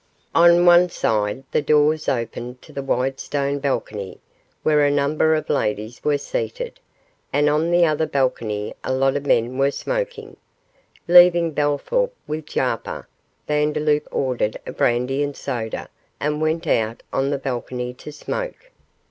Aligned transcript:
On 0.33 0.55
the 0.55 0.63
one 0.63 0.89
side 0.89 1.43
the 1.51 1.61
doors 1.61 2.09
opened 2.09 2.55
on 2.55 2.61
to 2.61 2.73
the 2.73 2.81
wide 2.81 3.19
stone 3.19 3.59
balcony, 3.59 4.19
where 4.63 4.83
a 4.83 4.89
number 4.89 5.35
of 5.35 5.47
ladies 5.47 6.03
were 6.03 6.17
seated, 6.17 6.79
and 7.31 7.47
on 7.47 7.69
the 7.69 7.85
other 7.85 8.07
balcony 8.07 8.73
a 8.83 8.91
lot 8.91 9.15
of 9.15 9.27
men 9.27 9.59
were 9.59 9.69
smoking. 9.69 10.37
Leaving 11.07 11.51
Bellthorp 11.53 12.11
with 12.25 12.47
Jarper, 12.47 13.07
Vandeloup 13.47 14.07
ordered 14.09 14.57
a 14.65 14.71
brandy 14.71 15.21
and 15.21 15.37
soda 15.37 15.87
and 16.19 16.41
went 16.41 16.65
out 16.65 17.03
on 17.13 17.29
the 17.29 17.37
balcony 17.37 17.93
to 17.93 18.11
smoke. 18.11 18.71